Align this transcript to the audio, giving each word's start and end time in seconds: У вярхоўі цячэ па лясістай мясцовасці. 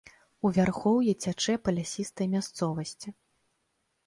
У 0.47 0.51
вярхоўі 0.55 1.13
цячэ 1.23 1.55
па 1.67 1.75
лясістай 1.77 2.27
мясцовасці. 2.35 3.09